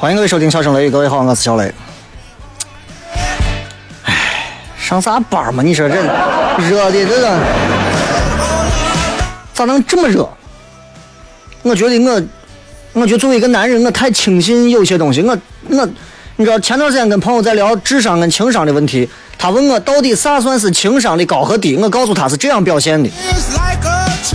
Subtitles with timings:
[0.00, 1.74] 欢迎各位收听《笑声雷雨》，各位好，我是小雷。
[4.04, 4.16] 哎，
[4.80, 5.62] 上啥班嘛？
[5.62, 7.38] 你说这热的这个
[9.52, 10.26] 咋能这么热？
[11.60, 12.22] 我觉得我，
[12.94, 15.20] 我觉得作为一个男人，我太轻信有些东西。
[15.20, 15.36] 我
[15.68, 15.86] 我，
[16.36, 21.76] 你知道前段时间跟朋友在聊智商跟情商的问题，他问我到底啥算是情商的高和低？
[21.76, 23.10] 我告诉他是这样表现的，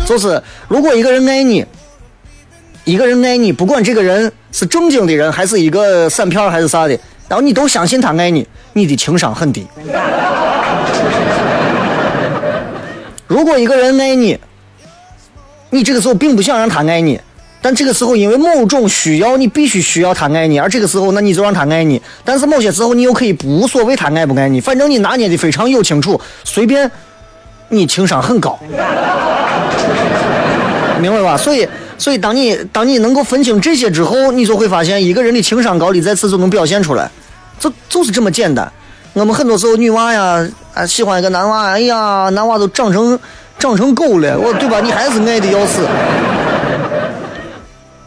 [0.05, 1.65] 就是如果一个人爱你。
[2.85, 6.91] 一个人爱你，不管这个人是正经的人，还是一个散片还是啥的，
[7.27, 9.65] 然后你都相信他爱你，你的情商很低。
[13.25, 14.37] 如果一个人爱你，
[15.71, 17.19] 你这个时候并不想让他爱你，
[17.59, 21.99] 但这个时候因为某种需要，你必须需要他爱你，而这个时候那你就让他爱你。
[22.23, 26.91] 但是某些时候你又可以无所谓他爱不爱你，反正你拿捏的非常有清楚，随便，
[27.69, 28.59] 你情商很高，
[31.01, 31.35] 明白吧？
[31.35, 31.67] 所以。
[31.97, 37.09] 所以，当你当你能够分清这些之后，你就会发现一个人的情商高低在此就能表现出来，
[37.59, 38.71] 就就是这么简单。
[39.13, 43.17] 我们很多时候女娃呀，啊喜欢一个男娃，哎呀，男娃都长成
[43.57, 44.81] 长成狗了，我对吧？
[44.81, 45.87] 你还是爱的要死。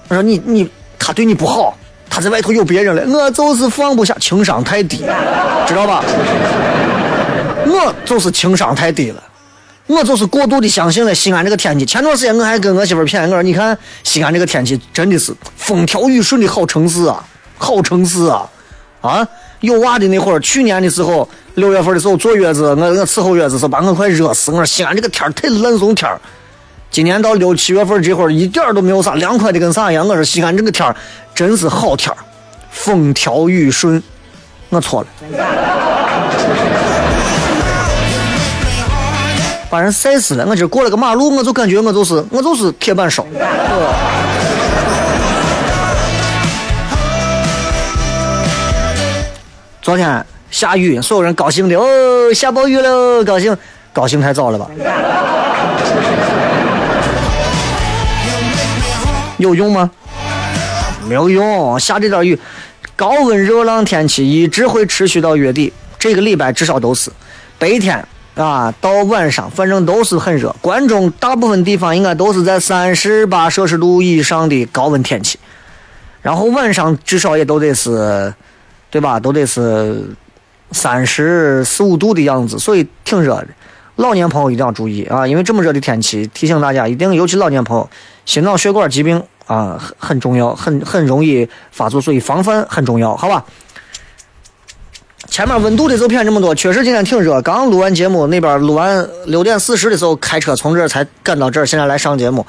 [0.09, 1.77] 我说你你他对你不好，
[2.11, 4.99] 他在外头有别人了，我就是放不下，情商太低，
[5.67, 6.05] 知道吧？
[7.67, 9.23] 我就是情商太低了。
[9.89, 11.85] 我就是过度的相信了西安这个天气。
[11.85, 17.25] 前段时间我还跟我媳妇谝，我说你看西安这个天气真的是风调雨顺的好城市啊，
[17.57, 18.49] 好城市啊！
[19.01, 19.27] 啊，
[19.61, 24.51] 有娃的那会儿，去年的时候六月份的时候坐月子，我我伺候月子时候把我快热死。
[24.51, 26.21] 我说西安这个天儿太冷怂天儿。
[26.91, 30.07] 今年到六七月份这会儿一点都没有啥凉快的跟啥一样。
[30.07, 30.95] 我说西安这个天儿
[31.35, 32.19] 真是好天儿，
[32.71, 34.03] 风调雨顺。
[34.69, 35.98] 我错了。
[39.71, 40.47] 把人晒死了！
[40.47, 43.27] 我今儿过了个马路，我就感觉我就是我就是铁板烧。
[49.83, 53.55] 昨天下雨，所有人高兴的哦，下暴雨了，高兴，
[53.93, 54.67] 高兴太早了吧？
[59.37, 59.91] 有用吗？
[61.07, 62.39] 没有用，下这点雨，
[62.97, 67.11] 高温热浪天气一直会持续到月底，这个礼拜至少都是
[67.59, 68.03] 白天。
[68.39, 75.37] 啊，到晚上反正都是很热，关中大部分地方应该都是在三十八摄氏度以上的高温天气，
[76.23, 78.33] 然后晚上至少也都得是，
[78.91, 79.19] 对吧？
[79.19, 80.05] 都得是
[80.71, 83.49] 三十四五度的样子，所以挺热的。
[83.97, 87.91] 老年朋友一定要注意啊，因为这么热的天气，提醒大家一定，尤其老年朋友，
[88.25, 93.45] 心脑血管疾病啊很很重要，很很容易发作，所以防范很重要，好吧？
[95.39, 97.41] 前面温度的就偏这么多，确实今天挺热。
[97.43, 102.45] 刚录完节目，那边录完六点四十的时候开车从这儿才赶到这儿，现在来上节目。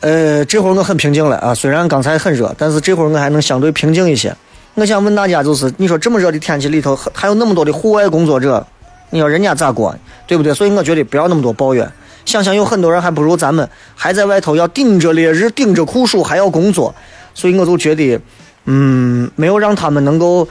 [0.00, 4.34] 呃，这会儿我很平静了啊，虽然刚才很热，但是这会儿我还能相对平静一些。
[4.72, 8.66] 我想问大家，就是你说这么热的天气里头，还有那么多的户外工作者，
[9.10, 9.94] 你说人家咋过，
[10.26, 10.54] 对不对？
[10.54, 11.86] 所以我觉得不要那么多抱怨。
[12.24, 16.94] 想想有很多人还不如咱们，还在外头要顶着烈日、顶着酷暑还要工作，
[17.34, 18.18] 所以我就觉得，
[18.64, 20.48] 嗯，没有让他们能够。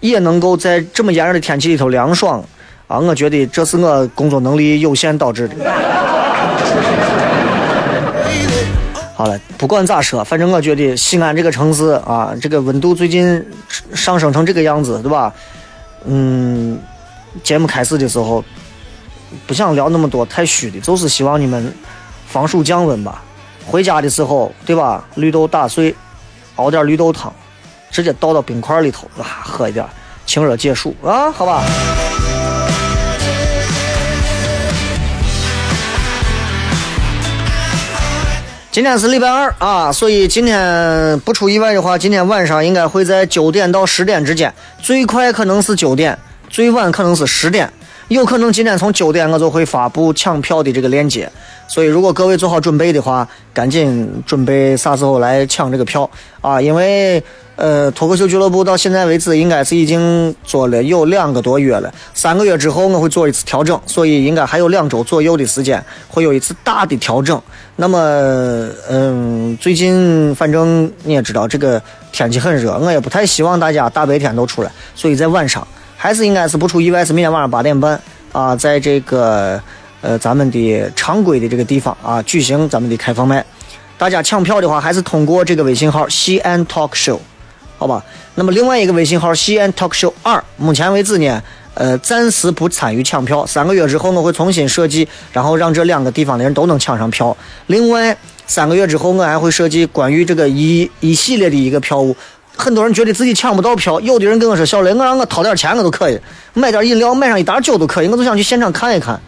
[0.00, 2.42] 也能够在这么炎热的天气里头凉爽，
[2.86, 5.54] 啊，我觉得这是我工作能力有限导致的。
[9.14, 13.44] 好了，不管咋说，反正我觉得西安这个城市啊，这个温度最近
[13.94, 15.30] 上升成这个样子，对吧？
[16.06, 16.80] 嗯，
[17.42, 18.42] 节目开始的时候
[19.46, 21.70] 不想聊那么多太虚的，就是希望你们
[22.26, 23.22] 防暑降温吧。
[23.66, 25.04] 回家的时候，对吧？
[25.16, 25.94] 绿豆打碎，
[26.56, 27.30] 熬点绿豆汤，
[27.90, 29.84] 直接倒到冰块里头，哇，喝一点，
[30.26, 31.62] 清热解暑啊，好吧。
[38.72, 46.16] 今天是礼拜二啊，所以今天不出意外的话，今天晚上应该会在九点到十点之间，最快可能是九点，
[46.48, 47.68] 最晚可能是十点，
[48.06, 51.30] 有可能今天从九点我就会发布抢票的这个链接，
[51.70, 57.22] 所以如果各位做好准备的话，赶紧准备啥时候来抢这个票啊，因为。
[57.56, 67.38] 呃，脱口秀俱乐部到现在为止应该是已经做了有两个多月了，三个月之后我会做一次调整，所以应该还有两周左右的时间会有一次大的调整。
[67.76, 67.98] 那么，
[68.88, 71.82] 嗯，最近反正你也知道这个
[72.12, 75.68] 天气很热，我也不太希望大家大白天都出来，所以在晚上
[75.98, 78.00] 还是应该是不出意外是明天晚上八点半
[78.32, 79.60] 啊，在这个
[80.00, 83.44] 呃咱们的常规的这个地方啊举行咱们的开放麦。
[83.98, 87.18] 大家抢票的话，还是通过这个微信号西安 talk show。
[87.76, 88.04] 好吧，
[88.34, 91.42] 那么另外一个微信号西安 talk show 二，目前为止呢，
[91.74, 93.44] 呃，暂时不参与抢票。
[93.46, 97.36] 三个月之后我会重新设计，然后让这两个地方的人都能抢上票。
[97.68, 98.16] 另外
[98.46, 102.16] 三个月之后，我还会设计关于这个一一系列的一个票务。
[102.56, 106.20] 很多人觉得自己抢不到票，有的人跟我说：“小雷，我让我掏点钱我都可以，
[106.52, 109.18] 买点饮料，买上一打酒都可以，我就想去现场看一看，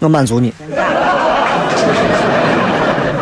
[0.00, 0.52] 我满足你。”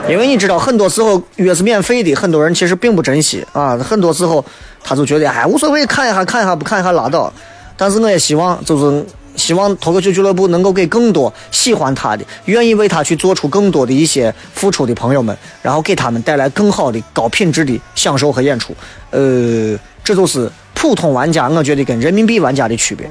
[0.08, 3.76] 因为你知道，很多时候越是免费的，很多人其实并不珍惜啊。
[3.78, 4.44] 很多时候，
[4.84, 7.32] 他就觉得哎无所谓，看一下看一下，不看一下拉倒。
[7.76, 18.72] 但是我也希望，就是希望脱口秀俱乐部能够给更多喜欢他的、愿意为他去做出更多的一些付出的朋友们，然后给他们带来更好的、高品质的享受和演出。
[19.10, 23.08] 呃，这就是普通玩家，我觉得跟人民币玩家的区别。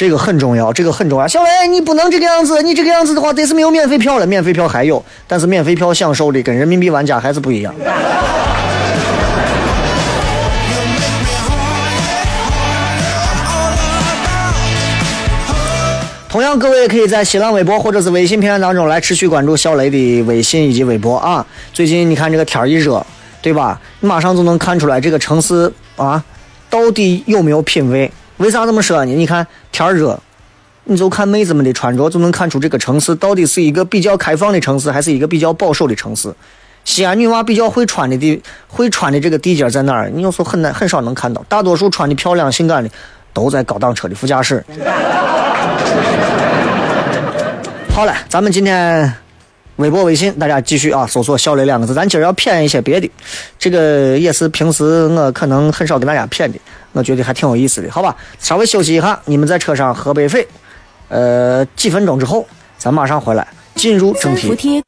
[0.00, 1.28] 这个很重要，这个很重要。
[1.28, 4.26] 小雷，你不能这个样子，你这个样子的话，得是没有免费票了。
[4.26, 7.74] 免费票还有，但是免费票享受的跟人民币玩家还是不一样。
[16.30, 21.44] 同样，各位可以在新浪微博或者是微信平台当中来持续关注小雷的微信以及微博啊。
[21.74, 23.04] 最近你看这个天一热，
[23.42, 23.78] 对吧？
[24.00, 26.24] 你马上就能看出来这个城市啊，
[26.70, 28.10] 到底有没有品位。
[28.38, 29.12] 为啥这么说呢？
[29.12, 30.18] 你看天热，
[30.84, 36.32] 你就看妹子们的穿着，就能看出这个城市到底是一个比较开放的城市，还是一个比较保守的城市。
[36.84, 40.10] 西安女娃比较会穿的地，会穿的这个地界在哪儿？
[40.12, 42.90] 你有时候很难很少能看到，大多数穿的漂亮性感的
[43.32, 44.64] 都在高档车的副驾驶。
[47.94, 49.12] 好了，咱们今天。
[49.76, 51.94] 微博、微信，大家继续啊，搜索“小雷”两个字。
[51.94, 53.10] 咱今儿要谝一些别的，
[53.58, 56.58] 这个也是平时我可能很少跟大家谝的，
[56.92, 58.16] 我觉得还挺有意思的，好吧？
[58.38, 60.46] 稍微休息一下，你们在车上喝杯水，
[61.08, 62.46] 呃，几分钟之后，
[62.78, 64.82] 咱马上回来，进入正题。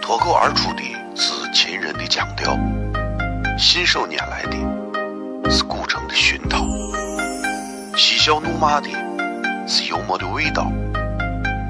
[0.00, 0.82] 脱口而出的
[1.14, 2.58] 是秦人的腔调，
[3.58, 6.66] 信手拈来的是古城的熏陶，
[7.96, 8.88] 嬉笑怒骂的
[9.66, 10.70] 是幽默的味道，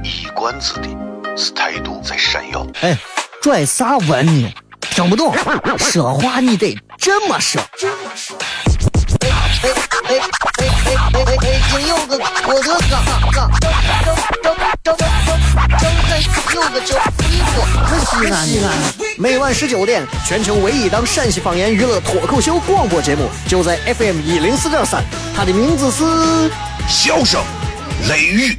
[0.02, 0.88] 一贯子的。
[1.37, 2.64] 是态度在闪耀。
[2.81, 2.97] 哎，
[3.43, 4.54] 拽啥文呢？
[4.91, 5.35] 听不懂，
[5.79, 7.61] 说话你得这么说。
[9.21, 9.29] 哎
[9.62, 9.71] 哎
[10.09, 11.61] 哎哎哎哎哎！
[11.71, 12.97] 今有个我的哥
[13.33, 13.67] 哥，周
[14.05, 14.49] 周
[14.83, 15.03] 周周周
[16.55, 16.97] 有个叫
[17.29, 18.37] 一哥，可西安。
[19.17, 25.03] 每晚十九点，全球唯一档陕西方言娱乐脱口秀广播节目，就在 FM 一零四点三。
[25.35, 26.05] 它的名字是
[26.88, 27.43] 《笑声
[28.09, 28.59] 雷雨》。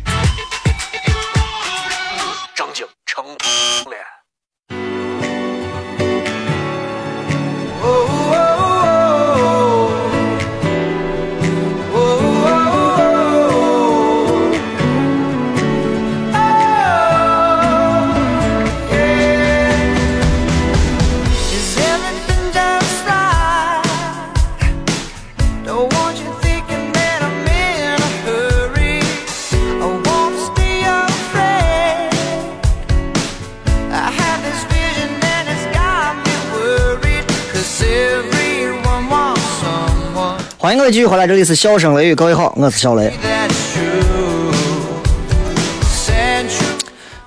[40.95, 43.11] 继续回来，这里是笑声雷雨，各位好，我是小雷。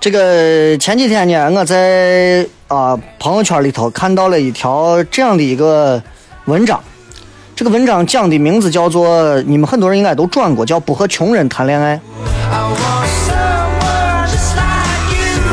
[0.01, 6.03] 这个前几天呢，我在啊朋友圈里头看到了一条这样的一个
[6.47, 6.83] 文章，
[7.55, 11.95] 这个文章讲的名字叫做，你们很多人应该都转过，叫《不和穷人谈恋爱》。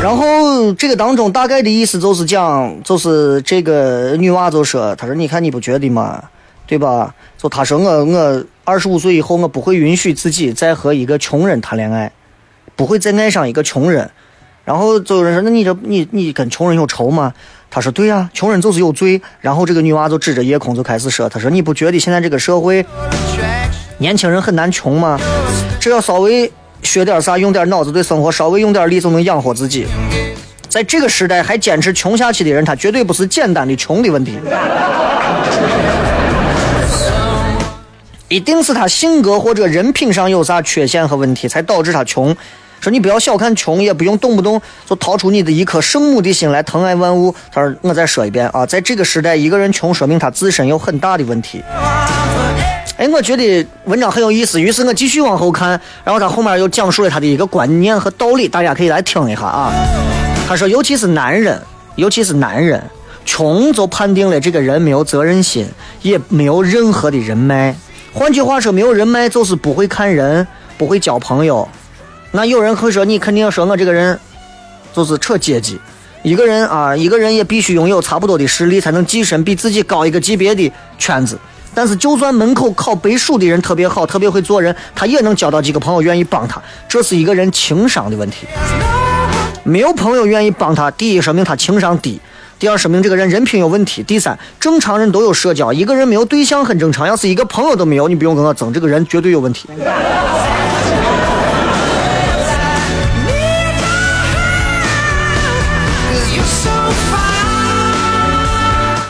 [0.02, 6.22] 然后这个当中大概的意思就是讲，就是这个女娃就说：“她说你看你不觉得吗？
[6.66, 7.14] 对吧？
[7.38, 12.10] 就他说我我二十五岁以后我不会允许自己再和一个穷人谈恋爱，
[12.74, 14.10] 不会再爱上一个穷人。”
[14.66, 17.32] 然后就有人说：“那你这你你跟穷人有仇吗？”
[17.70, 22.84] 他说：“对呀，穷人就是有罪。”然后这个女娃就指着夜空就开始说：“她说你不觉得现在这个社会，
[23.98, 25.16] 年轻人很难穷吗？
[25.78, 26.50] 只要稍微
[26.82, 29.86] 学点啥，用点脑子对生活稍微用点力就能养活自己。
[30.68, 34.36] 在这个时代还坚持穷下去的人，他绝对不是简单的穷的问题，
[38.28, 42.34] 一定是他性格或者人品上有啥缺陷和问题，才导致他穷。”
[42.78, 47.34] 说你不要小看穷，也不用动不动就掏出你的一颗圣母的心来疼爱万物。
[47.50, 51.62] 他说：“我再说一遍啊，在这个时代，一个人穷，说明他自身有很大的问题。”
[52.98, 55.70] 哎，我觉得文章很有意思，于是我继续往后看，
[56.04, 59.72] 然后他后面又讲述了他的一个观念和道理，大家可以来听一下啊。
[60.46, 61.60] 他说：“尤其是男人，
[61.96, 62.82] 尤其是男人，
[63.24, 65.66] 穷就判定了这个人没有责任心，
[66.02, 67.74] 也没有任何的人脉。
[68.16, 70.46] 换句话说，没有人脉就是不会看人，
[70.78, 71.68] 不会交朋友。”
[72.32, 74.18] 那有人会说，你肯定说我这个人
[74.94, 75.78] 就是扯阶级。
[76.22, 81.38] 一个人啊，一个人也必须拥有差不多的实力，才能跻身比自己高一个级别的圈子。
[81.74, 86.58] 但是，就算门口靠背书的人特别好，特别会做人，他也能交到几个朋友愿意帮他。
[86.88, 88.46] 这是一个人情商的问题。
[89.62, 92.18] 没有朋友愿意帮他，第一说明他情商低，
[92.58, 97.06] 第二说明这个人人品有问题，第三，正常人都有社交，一个人没有对象很正常。
[97.06, 99.68] 要是一个朋友都没有，你不用跟我争，这个人绝对有问题。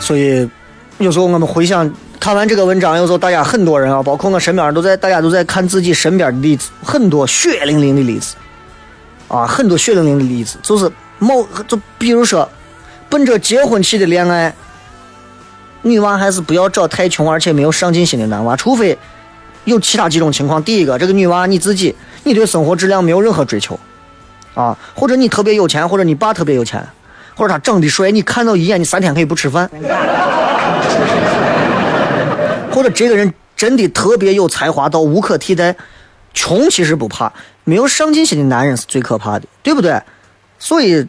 [0.01, 0.49] 所以，
[0.97, 1.89] 有时候我们回想
[2.19, 8.35] 看完这个文章，有时候大家很多人啊，包括我身边都在，大家都在看自己身边的例子，很多血淋淋的例子，
[9.29, 12.49] 啊，很多血淋淋的例子，就是某就比如说，
[13.09, 14.53] 奔着结婚去的恋爱，
[15.81, 18.97] 女娃还是不要找太穷而且没有上进心的男娃，除非
[19.65, 20.63] 有其他几种情况。
[20.63, 23.79] 第一个，这个女娃你自己，你对生活质量没有任何追求，
[24.53, 26.85] 啊，或者你特别有钱，或者你爸特别有钱。
[27.35, 29.69] 或者他长得帅，你看到一眼，你三天可以不吃饭。
[32.71, 35.75] 或者这个人真的特别有才华到无可替代，
[36.33, 37.31] 穷其实不怕，
[37.63, 40.01] 没有上进心的男人是最可怕的，对不对？
[40.57, 41.05] 所以，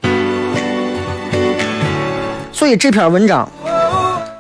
[2.59, 3.49] 所以这篇文章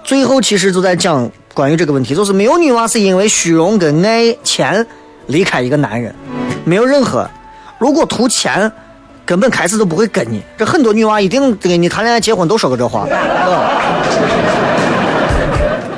[0.03, 4.85] 最后其实就在讲关于这个问题，就是没有女娃是因为虚荣跟爱钱
[5.27, 6.13] 离开一个男人，
[6.65, 7.31] 没有任何，
[7.79, 8.73] 如果图钱。
[9.25, 13.07] 根本开始都不会跟你，这很多女娃一定跟你谈恋爱、结婚都说过这话。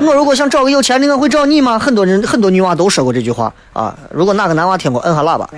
[0.01, 1.79] 我如果想找个有钱的，我会找你吗？
[1.79, 3.97] 很多人、很多女娃都说过这句话啊。
[4.11, 5.49] 如果哪个男娃听过，摁下喇叭。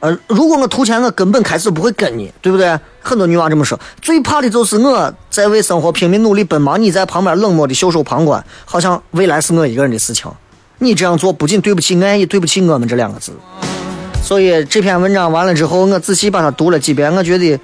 [0.00, 2.78] 呃，如果我图钱，我根本开始不会跟你，对不对？
[3.02, 3.78] 很多女娃这么说。
[4.00, 10.30] 最怕的就是我在为生活拼命努力奔忙，你在旁边冷漠的袖手旁观，好像未来是我一个人的事情。
[10.78, 13.32] 你这样做不仅对不起爱，也对不起我们这两个字。
[14.22, 17.60] 所以这篇文章完了之后，我仔细把它读了几遍，我觉得，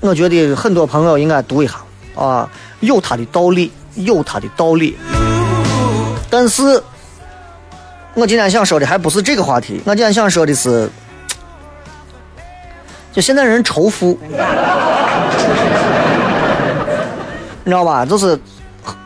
[0.00, 1.74] 我觉得很多朋友应该读一下
[2.14, 2.48] 啊，
[2.80, 4.96] 有他的道理，有他的道理。
[6.30, 6.82] 但是，
[8.14, 10.88] 我今天想说的还不是这个话题，我今天想说的是，
[13.12, 14.18] 就现在人仇富，
[17.64, 18.04] 你知道吧？
[18.04, 18.38] 就是。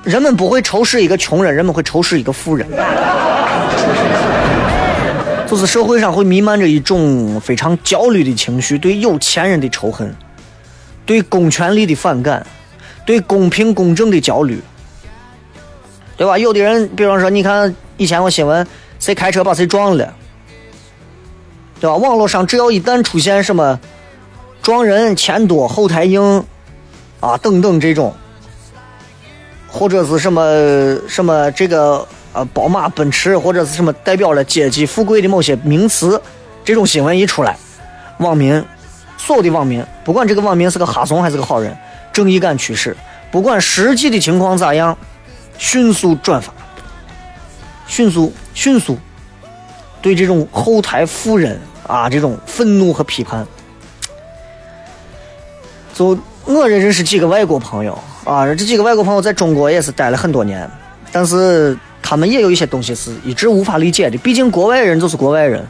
[0.05, 2.65] 人们不会仇视一个穷人，人们会仇视一个富人。
[5.45, 10.15] 就是社会上会弥漫着一种非常焦虑的情绪，对有钱人的仇恨，
[11.05, 12.47] 对公权力的反感，
[13.05, 14.61] 对公平公正的焦虑，
[16.17, 16.39] 对吧？
[16.39, 18.65] 有的人，比方说，你看以前我新闻，
[19.01, 20.15] 谁开车把谁撞了，
[21.83, 21.97] 对吧？
[21.97, 23.81] 网络上只要一旦出现什么
[24.63, 26.45] 撞人、钱多、后台硬
[27.19, 28.15] 啊等等这种。
[29.67, 36.21] 或者是什么什么这个呃宝马奔驰或者是什么代表了阶级富贵的某些名词，
[36.63, 37.57] 这种新闻一出来，
[38.19, 38.63] 网民
[39.17, 41.75] 所有的网民，不管这个网民是个哈怂还是个好人，
[42.13, 42.95] 正义感驱使，
[43.31, 44.97] 不管实际的情况咋样，
[45.57, 46.53] 迅速转发，
[47.87, 48.99] 迅速迅速
[50.03, 53.47] 对这种后台富人啊这种愤怒和批判，
[55.95, 57.99] 就我认识几个外国朋友。
[58.25, 60.71] 啊，这几个外国朋友在中国也是待了很多年，
[61.11, 64.17] 但是他们也有一些东西是一直无法理解的。
[64.19, 65.67] 毕竟国外人就是国外人，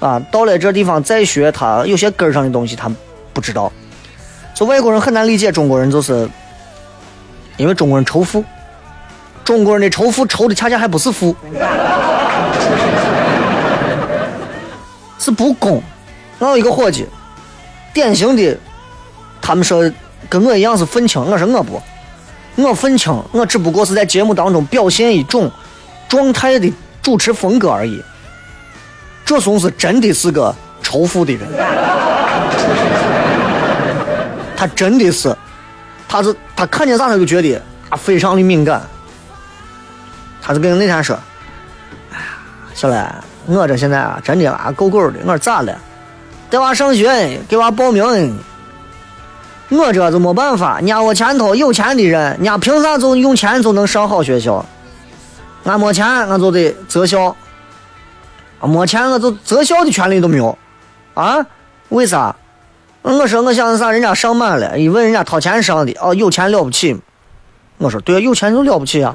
[0.00, 2.90] 啊，到了这地方再学，他有些根上的东西他
[3.34, 3.70] 不知道。
[4.54, 6.26] 就外国人很难理解中国人，就是
[7.58, 8.42] 因为中国人仇富，
[9.44, 11.36] 中国人的仇富仇的恰恰还不是富，
[15.26, 15.82] 是不公。
[16.38, 17.04] 我有一个伙计，
[17.92, 18.56] 典型的，
[19.42, 19.90] 他们说
[20.28, 21.82] 跟我一样是愤青，我说我不，
[22.54, 25.50] 我愤青，我只不过是在节目当中表现一种
[26.08, 28.00] 状态的主持风格而已。
[29.24, 31.48] 这怂是真的是个仇富的人，
[34.56, 35.36] 他真的是，
[36.06, 38.80] 他是他看见啥他就觉得啊非常的敏感。
[40.40, 41.18] 他就跟那天说
[42.14, 42.24] ：“哎呀，
[42.72, 43.12] 小来，
[43.46, 45.76] 我这现在啊真的啊够够的，我说咋了？
[46.50, 48.36] 带娃上学，给娃报名。
[49.68, 54.64] 我这就没办法，伢我前头有钱的人，伢凭啥就用钱就能上好学校？
[55.64, 57.34] 俺没钱，俺就得择校。”
[58.60, 60.56] 啊没钱，我就择校的权利都没有，
[61.14, 61.44] 啊？
[61.88, 62.34] 为啥？
[63.02, 63.90] 我说我想啥？
[63.90, 66.96] 人家上满了，一问人家掏钱上的，哦，有钱了不起。
[67.78, 69.14] 我说对啊，有钱就了不起啊，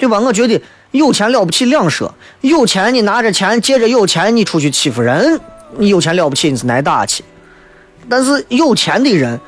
[0.00, 0.18] 对吧？
[0.18, 5.38] 我觉得有钱了不起两说，有钱你拿着钱，借着有钱你出去欺负人，
[5.76, 7.22] 你有钱了不起，你是挨打去。
[8.08, 9.38] 但是有钱的人，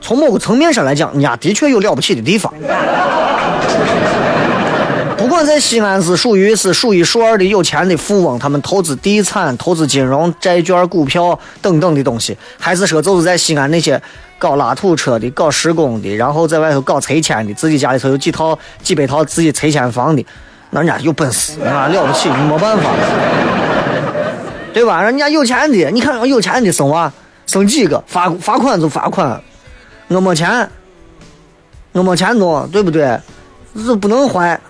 [0.00, 2.52] 从某个层面上来讲，人家的确有了不起的地方。
[5.22, 14.02] 不管在西安是属于是数一数二的有钱的富翁，他们投资地产、投资金融、债券、股票等等的东西，还是说就是在西安那些
[14.36, 20.26] 搞拉土车的、搞施工的，然后在外头搞拆迁的，自己家里头有几套、几百套自己拆迁房的，
[20.70, 22.90] 那人家有本事，啊了不起，你没办法，
[24.74, 25.00] 对吧？
[25.00, 27.10] 人家有钱的，你看有钱的生娃
[27.46, 29.40] 生几个，罚罚款就罚款，
[30.08, 30.68] 我没钱，
[31.92, 33.16] 我没钱弄，对不对？
[33.76, 34.60] 是不能还。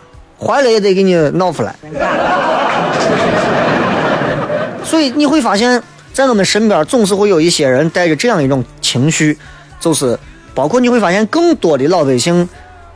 [0.45, 1.75] 坏了也得给你闹出来，
[4.83, 5.81] 所以你会发现
[6.13, 9.39] 在我们身边总是会有一些人带着这样一种情绪，
[9.79, 10.19] 就是
[10.55, 12.49] 包括你会发现更多的老百姓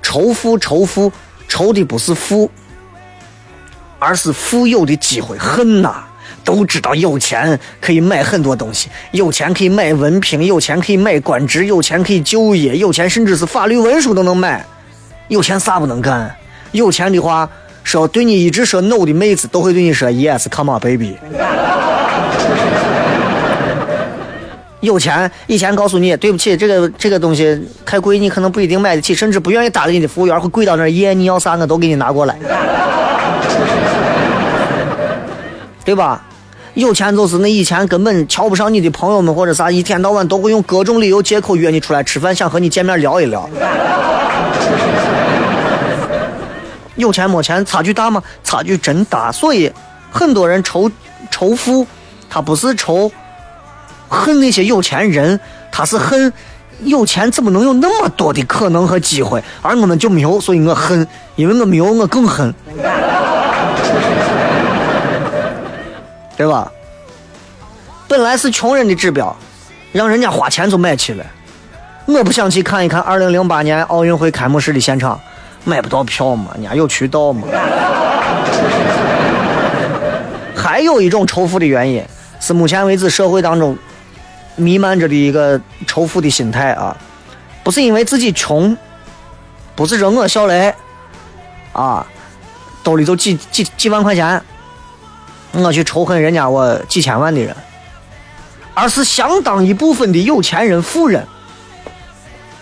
[0.03, 1.13] 仇富仇富
[1.47, 2.51] 仇的不是富，
[3.99, 5.95] 而是富有的机会恨呐！
[6.45, 14.65] 都知道有钱可以买很多东西，有钱可以买文凭，有钱可以买官职，有钱可以就业，有钱甚至是法律文书都能买，
[15.29, 16.35] 有钱啥不能干？
[16.77, 17.49] 有钱的话，
[17.83, 21.17] 说对你一直说 no 的妹子，都会对你说 yes，come on baby。
[24.81, 32.37] 有钱，以前告诉你，对不起，这个这个东西太贵，你可能不一定买得起，甚至不愿意搭理你的服务员会跪到那儿，耶，你要啥我都给你拿过来，
[35.85, 36.23] 对吧？
[36.75, 43.49] 有钱就是那以前根本瞧不上你的朋友们或者啥，一天到晚都会用各种理由借口约你出来吃饭，想和你见面聊一聊。
[46.97, 48.23] 有钱没钱差距大吗？
[48.43, 49.73] 差距真大，所以
[50.11, 50.91] 很多人仇
[51.31, 51.87] 仇富，
[52.29, 53.11] 他不是仇
[54.09, 55.39] 恨那些有钱人，
[55.71, 56.33] 他是恨
[56.81, 61.07] 有钱怎么能有那么多的可能和机会，而我们就没有，所以我恨，
[61.37, 62.53] 因为我没有，我更恨，
[66.37, 66.71] 对吧？
[68.09, 69.37] 本来是穷人的指标，
[69.93, 71.27] 让人家花钱就买起了，
[72.07, 75.21] 我不想去看一看二零零八年奥运会开幕式的现场。
[75.67, 76.53] 买不到票嘛？
[76.55, 77.49] 人家有渠道嘛？
[80.55, 82.05] 还有一种仇富的原因，
[82.41, 83.77] 是目前为止社会当中
[84.55, 86.97] 弥漫着的一个仇富的心态啊！
[87.65, 88.77] 不是因为自己穷，
[89.75, 90.73] 不是说我小雷
[91.73, 92.07] 啊，
[92.85, 94.41] 兜里头几几几万块钱，
[95.53, 97.57] 我去仇恨人家我几千万的人，
[98.73, 101.27] 而是相当一部分的有钱人、富人，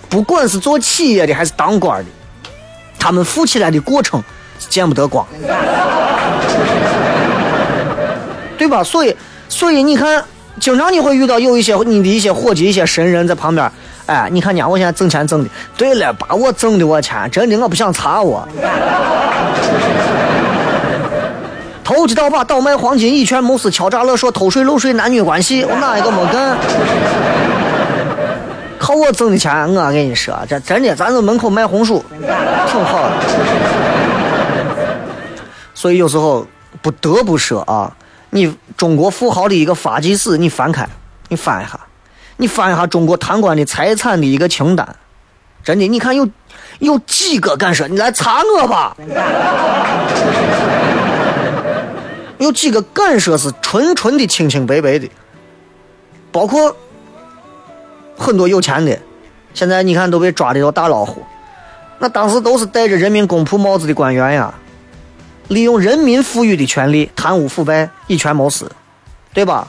[0.09, 2.11] 不管是做企业的还是当官的。
[3.05, 4.23] 他们富起来的过程
[4.59, 5.27] 见不得光，
[8.57, 8.83] 对吧？
[8.83, 9.15] 所以，
[9.47, 10.25] 所以你看，
[10.59, 13.71] 经常你会遇到有一些你的一些伙计、一些神人在旁边。
[14.07, 18.49] 哎，你看，伢我现在挣钱挣的，对了，把我挣的我钱，真的我不想查我。
[21.85, 26.57] 投机倒把、倒卖黄金、以权谋私、敲诈勒索、偷税漏税、男女关系，我哪一个没干？
[28.85, 33.17] 靠我挣的钱，我跟你说，这真的，咱这门口卖红薯，挺好的。
[35.73, 36.47] 所以有时候
[36.83, 37.91] 不得不说啊，
[38.29, 40.87] 你中国富豪的一个发迹史，你翻开，
[41.31, 41.81] 你翻一下，
[42.37, 44.87] 你翻一下中国贪官的财产的一个清单，
[45.63, 46.29] 真的，你看有
[46.81, 47.89] 有几个敢说？
[47.89, 48.95] 你来查我吧。
[52.37, 55.09] 有几个敢说是纯纯的清清白白的，
[56.31, 56.77] 包括。
[58.17, 58.99] 很多有钱的，
[59.53, 61.23] 现在你看都被抓的都大老虎，
[61.99, 64.55] 那当时都是戴着人民公仆帽子的官员呀，
[65.49, 68.71] 利用人民赋予的权利贪污腐败、以权谋私，
[69.33, 69.69] 对吧？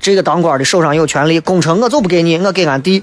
[0.00, 3.02] 这个当官的手上有权利，工程我就不给你，我给俺弟，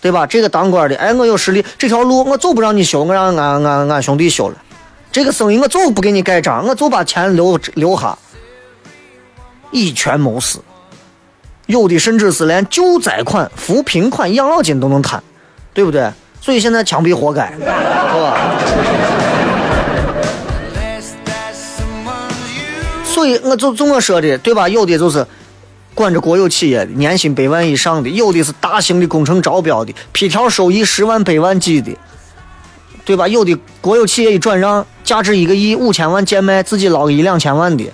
[0.00, 0.26] 对吧？
[0.26, 4.56] 这个当官的，哎，我有实力，这条路我就不让你修，我让俺俺俺兄弟修了。
[5.10, 8.16] 这个生意我就不给你盖章，我就把钱留留下，
[9.70, 10.60] 以权谋私。
[11.66, 15.20] 有的甚至是连救灾款、扶贫款、养老金都能贪，
[15.74, 16.10] 对不对？
[16.40, 18.36] 所以现在枪毙活该， 是吧？
[23.04, 24.68] 所以我就这么说的，对吧？
[24.68, 25.26] 有的就是
[25.94, 31.90] 管着国有企业的，年薪百万以上的；有的是大型的工程招标的，批条收益十万、百万级的，
[33.04, 33.26] 对吧？
[33.26, 37.86] 有的国有企业一转让，价值一个亿、五千万贱卖，自己捞个一两千万的；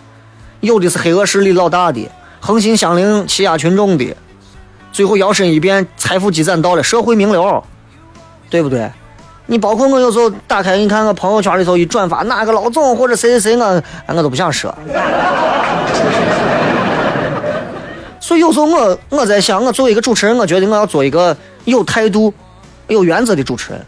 [0.60, 2.06] 有的是黑恶势力老大的。
[2.44, 4.16] 横行乡邻欺压群众的，
[4.90, 7.62] 最后摇身一变，财富积攒到了社会名流，
[8.50, 8.90] 对不对？
[9.46, 14.74] 你包括我有时候打开，你看我朋友圈里头一转发哪个老总或者谁谁谁，我我都不想说。
[18.18, 22.34] 所以有时候我我在想，我作为一个主持人，我觉得我要做一个有态度、
[22.88, 23.80] 有原则的主持人，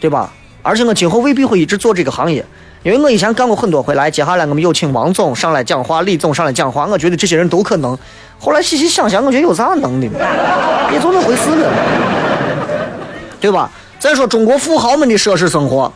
[0.00, 0.32] 对吧？
[0.62, 2.44] 而且我今后未必会一直做这个行业。
[2.84, 7.98] 因为我以前干过很多回来，接下来我们有请王总上来讲话，李总上来讲话，我觉得这些人都可能。
[8.38, 10.06] 后来细细想想，我觉得有啥能的？
[10.92, 11.72] 也就那回事了，
[13.40, 13.70] 对吧？
[13.98, 15.90] 再说中国富豪们的奢侈生活，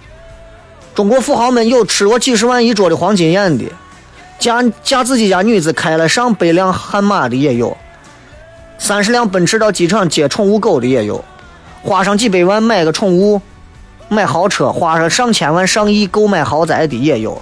[0.95, 3.67] 中国富豪们有吃过几十万一桌的黄金宴的，
[4.39, 7.77] 嫁嫁自己家女子开了上百辆悍马的也有，
[8.79, 11.23] 三十辆奔驰到机场接宠物狗的也有，
[11.83, 13.43] 花上几百万买个宠物。
[14.09, 17.41] 买豪车花上上千万上亿购买豪宅的也有，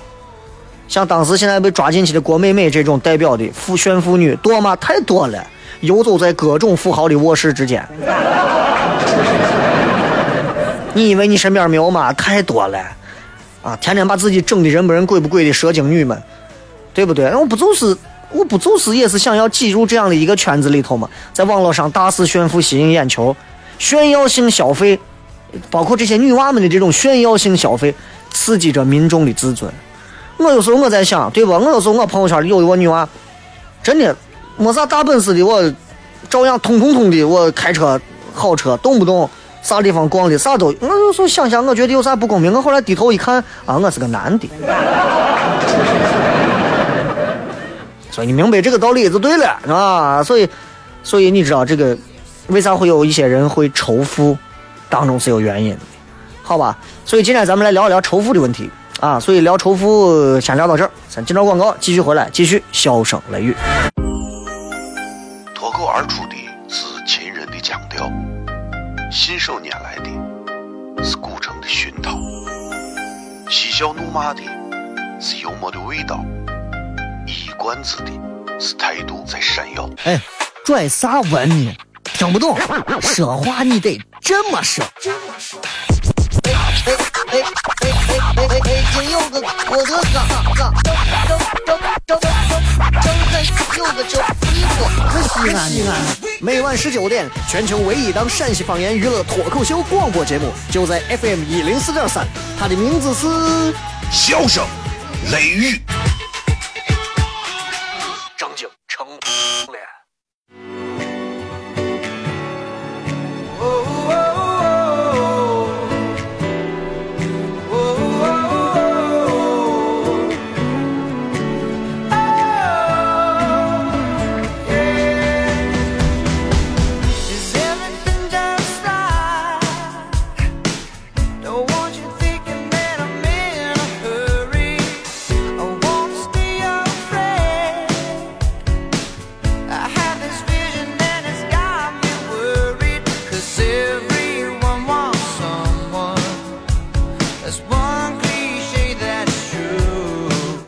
[0.89, 4.75] 像当时现在被抓进去的郭美美这种代表的富炫富女多吗？
[4.77, 5.47] 太多了，
[5.81, 7.87] 游走在各种富豪的卧室之间。
[10.93, 12.13] 你以为你身边没有吗？
[12.15, 12.79] 太多了，
[13.63, 16.21] 啊，天天把自己整的人不人鬼不鬼的蛇精女们，
[16.93, 17.33] 对不对？
[17.33, 17.97] 我不就是
[18.33, 21.09] 我不就是也是想要挤入这样的一个圈子里头吗？
[21.33, 23.37] 在网络上大肆炫富吸引眼球，
[23.79, 24.99] 炫耀性消费。
[25.71, 27.95] 包括这些女娃们的这种炫耀性消费，
[28.31, 29.71] 刺激着民众的自尊。
[30.39, 31.59] 我有时候我在想，对吧？
[31.59, 33.09] 我有时候我朋友圈里有一个女娃，
[33.83, 34.15] 真的
[34.57, 35.73] 没啥大本事的，我
[36.29, 37.99] 照样通通通的，我开车
[38.35, 39.29] 好车，动不动
[39.63, 40.67] 啥地方逛的啥都。
[40.81, 42.53] 我有时候想想，我觉得有啥不公平。
[42.53, 44.49] 我后来低头一看，啊，我是个男的。
[48.11, 50.23] 所以你明白这个道理就对了，啊。
[50.23, 50.49] 所以，
[51.03, 51.97] 所以你知道这个
[52.49, 54.37] 为啥会有一些人会仇富？
[54.89, 55.81] 当中是有原因的，
[56.43, 56.77] 好吧？
[57.05, 58.71] 所以今天咱们来聊一聊仇富的问题
[59.01, 59.21] 啊！
[59.21, 63.55] 所以聊仇富先聊到这儿，咱进段广告，继续回来，继续笑声雷雨。
[65.55, 66.37] 脱口而出的
[66.69, 68.11] 是秦人的腔调，
[69.11, 72.19] 信手拈来的是古城的熏陶，
[73.51, 74.43] 嬉笑怒骂的
[75.21, 76.25] 是幽默的味道，
[77.27, 78.11] 一冠子的
[78.59, 79.91] 是态度在闪耀。
[80.05, 80.21] 哎，
[80.65, 81.77] 拽啥文呢？
[82.05, 82.57] 听不懂，
[83.03, 84.85] 说话你得这么说。
[84.85, 88.85] 哎哎哎哎哎哎哎！
[88.93, 90.91] 今有个我的嘎嘎，张
[91.29, 91.71] 张张
[92.05, 93.39] 张张张
[93.77, 95.95] 有个叫西瓜，可西安西安。
[96.41, 102.27] 每晚十九点，全球唯一档陕西方言娱乐脱口秀广播节目，就在 FM 一零四点三，
[102.59, 103.29] 它的名字是
[104.11, 104.67] 《笑声
[105.31, 105.81] 雷雨》。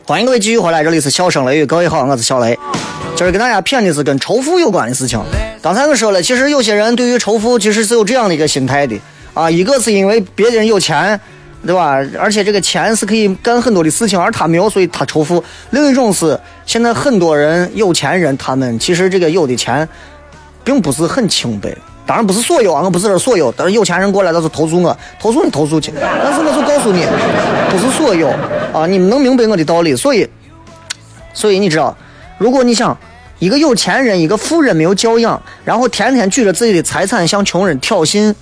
[0.09, 2.57] 欢迎各位继续回来，这里是笑声雷雨，各位好，我是小雷。
[3.15, 5.21] 今儿跟大家谝的是跟仇富有关的事情。
[5.61, 8.99] 刚才我说了，其实有些人对于仇富其实是有这样的一个心态的
[9.35, 11.19] 啊，一个是因为别人有钱，
[11.63, 12.03] 对吧？
[12.19, 15.43] 而且这个钱是可以干很多的事情，而他没有，所以他仇富。
[15.69, 19.87] 另一种是现在很多人有钱人，他们其实这个有的钱
[20.63, 21.69] 并不是很清白。
[22.09, 25.93] 当然不是所有啊，我不是说所有，但是有钱人过来他是投诉我，投诉你投诉去。
[26.01, 27.05] 但是我就告诉你，
[27.69, 28.29] 不是所有
[28.73, 29.95] 啊，你们能明白我的道理。
[29.95, 30.27] 所以，
[31.35, 31.95] 所以你知道，
[32.39, 32.97] 如果你想
[33.37, 38.33] 一个有钱人，一个富人没有教养，然后天天举着自己的财产向穷人挑衅，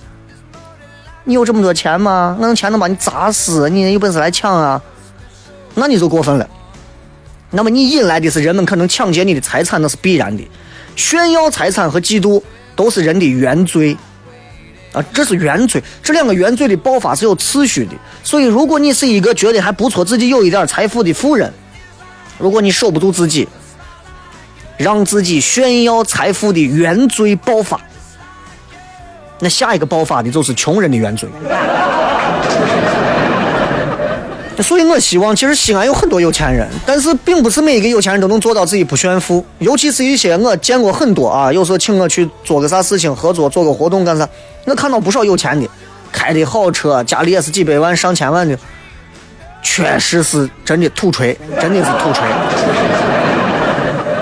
[1.24, 2.38] 你有这么多钱吗？
[2.40, 4.80] 我用钱能把你砸死，你有本事来抢啊？
[5.74, 6.48] 那你就过分了。
[7.50, 10.42] 那么你引来的是人们可能抢劫你的财产，那是必然的。
[10.96, 12.42] 炫耀财产和嫉妒。
[12.78, 13.96] 都是人的原罪，
[14.92, 15.82] 啊，这是原罪。
[16.00, 17.92] 这两个原罪的爆发是有次序的。
[18.22, 21.52] 所以，如果你是一个觉得还不错、自己有一点财富的富人，
[22.38, 23.48] 如果你守不住自己，
[24.76, 27.80] 让自己炫耀财富的原罪爆发，
[29.40, 31.28] 那下一个爆发的就是穷人的原罪。
[34.62, 39.44] 所以我希望，其实西安有很多有钱人，但是并不是每一个有钱人都能做到自己不炫富。
[39.58, 44.28] 尤其是一些我见过很多啊，有时候请我去做个啥事情，合作做个活动干啥，
[44.64, 45.68] 我看到不少有钱的，
[46.10, 48.58] 开的好车，家里也是几百万、上千万的，
[49.62, 52.24] 确实是真的土锤，真的是土锤。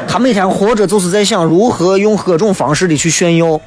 [0.07, 3.59] 他每天活着就是在想如何用各种方式的去炫耀，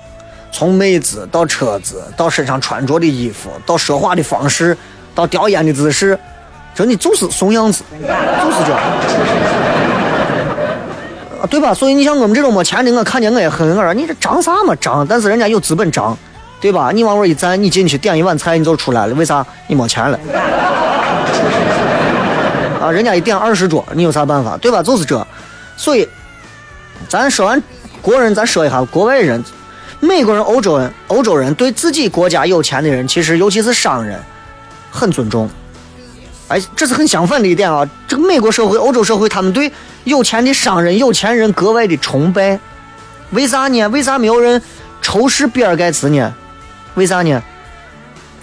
[0.51, 4.77] 从妹子到车子，到身上穿着的衣服，到说话的方式，
[5.15, 6.17] 到叼烟的姿势。
[6.80, 8.74] 真的就是怂样子，就是这，
[11.42, 11.74] 啊，对吧？
[11.74, 13.70] 所以你像我们这种没钱的，我看见我也很。
[13.76, 15.06] 我说你这张啥嘛张？
[15.06, 16.18] 但是人家有资本张，
[16.62, 16.89] 对吧？
[16.94, 19.13] 你往那一站，你进去点一碗菜，你就出来了。
[19.15, 19.46] 为啥？
[19.68, 20.18] 你没钱了。
[22.82, 24.56] 啊，人家一点二十桌，你有啥办法？
[24.56, 24.82] 对吧？
[24.82, 25.28] 就是这。
[25.76, 26.08] 所以，
[27.10, 27.62] 咱说完
[28.02, 29.44] 国人，咱说一下国外人，
[30.00, 34.18] 美国人、欧洲人、欧洲人对自己国家有钱的人，其实尤其是商人，
[34.89, 35.50] 很尊重。
[36.49, 37.88] 哎，这是很相反的一点啊！
[38.07, 39.71] 这个美国社会、欧洲社会，他们对
[40.05, 42.59] 有钱的商人、有钱人格外的崇拜。
[43.29, 43.88] 为啥呢？
[43.89, 44.59] 为啥没有人
[44.99, 46.33] 仇视比尔盖茨呢？
[46.95, 47.39] 为啥呢？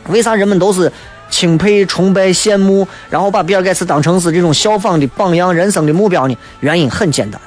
[0.07, 0.91] 为啥人们都是
[1.29, 6.39] 钦佩、崇拜、羡慕，然后把比尔盖茨当成是这种效仿的榜样、人生的目标呢？
[6.61, 7.41] 原因很简单，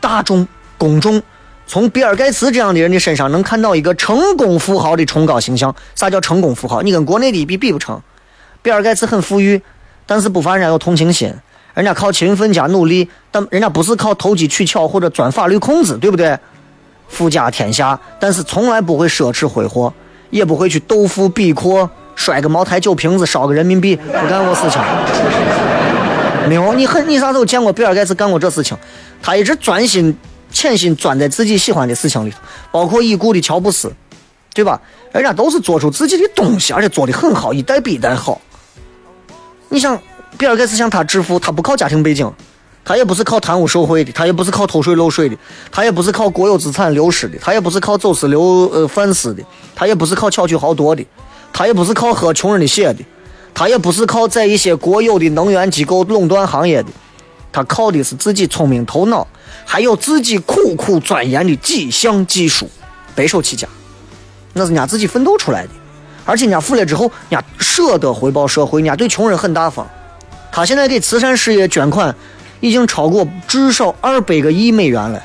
[0.00, 0.46] 大众
[0.78, 1.20] 公众
[1.66, 5.74] 从比尔盖茨这样的人的身上能看到一个成功富豪的崇高形象。
[5.96, 6.80] 啥叫成功富豪？
[6.82, 8.00] 你跟国内的比比不成。
[8.62, 9.60] 比尔盖茨很富裕，
[10.06, 11.34] 但是不乏人家有同情心，
[11.74, 16.38] 人家靠勤奋加努力，但人家不是靠投机取巧或者钻法律空子，对不对？
[17.08, 19.92] 富家天下，但是从来不会奢侈挥霍，
[20.30, 24.80] 也不会去斗富比阔，摔个茅台酒瓶子，烧个人民币，不干过事情。
[26.48, 28.76] 没有，你很你啥时候见过比尔盖茨干过这事情？
[29.20, 30.16] 他一直专心
[30.50, 32.38] 潜心钻在自己喜欢的事情里头，
[32.70, 33.92] 包括已故的乔布斯，
[34.54, 34.80] 对吧？
[35.12, 38.40] 人家都是做出自己的东西，而且做的很好，一代比一代好。
[39.72, 39.98] 你想，
[40.36, 42.30] 比尔盖茨像他致富，他不靠家庭背景，
[42.84, 45.36] 他也不是靠贪污受贿的，他也不是靠偷税漏税的，
[45.70, 49.42] 他也不是靠国有资产流失的，他也不是靠走私流呃贩私的，
[49.74, 51.02] 他也不是靠巧取豪夺的，
[51.54, 53.02] 他也不是靠喝穷人的血的，
[53.54, 56.90] 他也不是靠在一些国有的能源机构垄断行业的，
[57.50, 59.26] 他靠的是自己聪明头脑，
[59.64, 62.70] 还有自己苦苦钻研的几项技术，
[63.14, 63.66] 白手起家，
[64.52, 65.70] 那是人家自己奋斗出来的。
[66.24, 69.86] 而且人家富了之后，人家舍得回报社会，人家对穷人很大方。
[70.50, 72.14] 他现在给慈善事业捐款
[72.60, 75.22] 已经超过至少二百个亿美元了。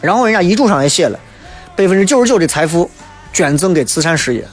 [0.00, 1.18] 然后人家遗嘱上也写了，
[1.74, 2.88] 百分之九十九的财富
[3.32, 4.46] 捐赠给慈善事业。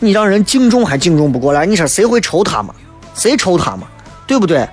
[0.00, 2.74] 你让人敬重还敬重不过来，你说谁会抽他嘛？
[3.14, 3.86] 谁抽他嘛？
[4.26, 4.68] 对不对？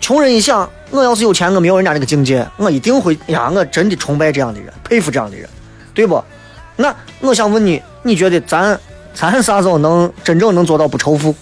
[0.00, 5.48] 穷人一想，我要是有钱，我没有人家那个境界，我一定会呀，我真的崇拜这样的人，佩服这样的人，
[5.92, 6.22] 对不？
[6.76, 8.78] 那我想问你，你觉得咱？
[9.20, 11.34] 咱啥时候能真正能做到不仇富？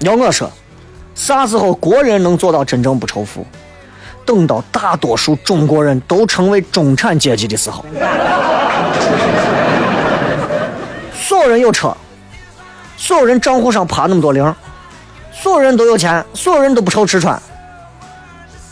[0.00, 0.50] 要我说，
[1.14, 3.46] 啥时候国人能做到真正不仇富？
[4.24, 7.84] 等到大多数中国人都成为中产阶级的时候，
[11.14, 11.96] 所有人有车，
[12.96, 14.52] 所有人账户上趴那么多零，
[15.32, 17.40] 所有人都有钱，所有人都不愁吃穿，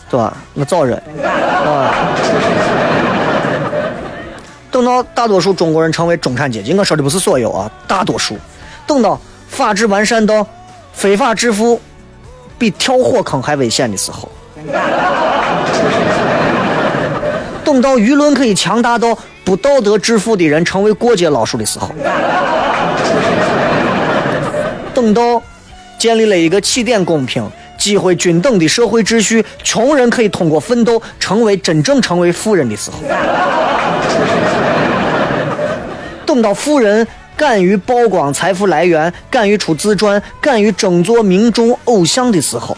[0.09, 0.35] 对吧？
[0.53, 1.95] 我早人，啊。
[4.75, 8.37] 等到大多数中国人成为中产阶级，我说的不是所有啊，大多数。
[8.85, 10.45] 等到法治完善到
[10.91, 11.79] 非法致富
[12.57, 14.29] 比跳火坑还危险的时候，
[17.63, 21.89] 等到舆论可以强大到不道德致富的人成为过街老鼠的时候，
[24.93, 25.41] 等到
[25.97, 32.97] 建立了一个起点公平、机会均等的社会秩序，穷人可以通过奋斗成为真正成为富人的时候。
[36.35, 42.75] 等到富人敢于曝光财富来源，敢于出自传，敢于争做民众偶像的时候；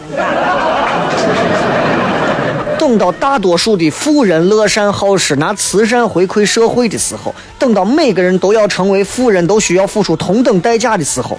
[2.78, 11.36] 等到大多数的富人乐善好施，拿慈善回馈社会的时候；等到每个人都要成为富人，都需要付出同等代价的时候；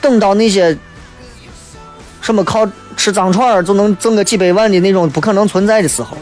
[0.00, 0.74] 等到那些
[2.22, 2.66] 什么靠
[2.96, 6.16] 吃脏串就能挣个几百万的那种不可能存在的时候。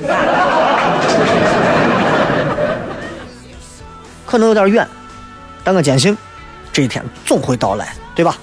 [4.27, 4.87] 可能有点远，
[5.65, 6.17] 但个坚信
[6.73, 8.37] 这一天总会到来，对吧？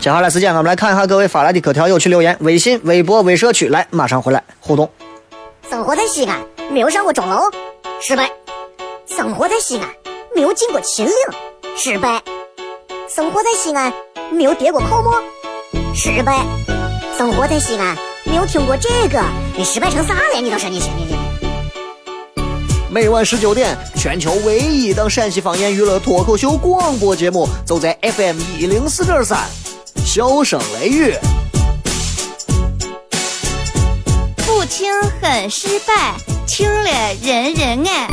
[0.00, 4.90] 接下来时间，我们来看一下各位发来的可调有趣留言，微信、微博、微社区，来，马上回来互动。
[5.68, 6.38] 生活在西安，
[6.72, 7.42] 没有上过钟楼，
[8.00, 8.30] 失败。
[9.06, 9.99] 生活在西安。
[10.34, 11.14] 没有进过秦岭，
[11.76, 12.20] 失败；
[13.08, 13.92] 生活在西安，
[14.30, 15.22] 没有跌过泡沫，
[15.94, 16.44] 失败；
[17.16, 19.22] 生活在西安，没有听过这个，
[19.56, 20.40] 你失败成啥了？
[20.40, 21.16] 你倒是你，你你。
[22.90, 29.38] 每晚十九点，全球唯一档陕西方言娱乐脱口秀广播节目，就在 FM 一零四点三。
[30.04, 31.14] 笑声雷雨，
[34.46, 36.14] 不听很失败，
[36.46, 36.90] 听了
[37.22, 38.08] 人人爱。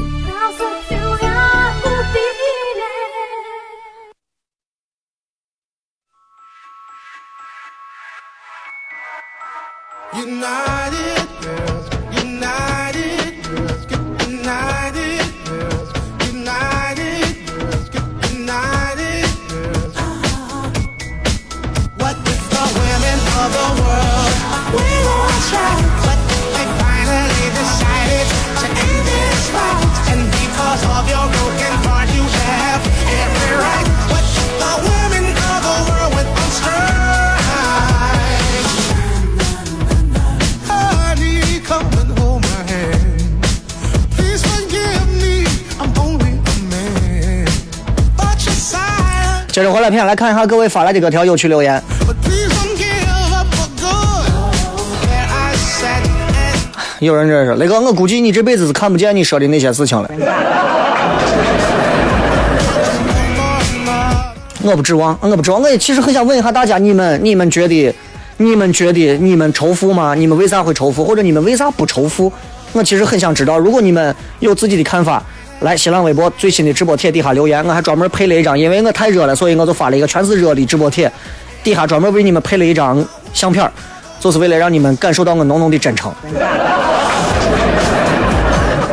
[10.18, 13.86] United Girls, United Girls,
[14.26, 15.90] United Girls,
[16.34, 17.86] United Girls,
[18.34, 19.96] United Girls.
[22.02, 24.34] What if the women of the world
[24.74, 25.86] were on track?
[26.56, 28.28] They finally decided
[28.58, 31.27] to end this fight, and because of your
[49.78, 51.80] 回来片来看一下各位发来的各条有趣留言。
[56.98, 60.10] 有人这是雷哥，我估计你这辈子是看不见你说的那些事情了。
[64.64, 65.62] 我不指望，我不指望。
[65.62, 67.94] 我也其实很想问一下大家，你们你们觉得，
[68.38, 70.16] 你们觉得你们仇富吗？
[70.16, 71.06] 你们为啥会仇富？
[71.06, 72.34] 或者你们为啥不仇富？
[72.72, 73.60] 我其实很想知道。
[73.60, 75.22] 如果你们有自己的看法。
[75.62, 81.12] 来新浪微博最新的直播帖底下留言，我还专门配了一张，因为我太热了，所以我就发了一个全是热的直播帖，
[81.64, 83.68] 底下专门为你们配了一张相片，
[84.20, 86.14] 就是为了让你们感受到我浓浓的真诚。